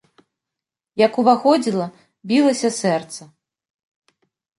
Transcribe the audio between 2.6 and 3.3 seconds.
сэрца.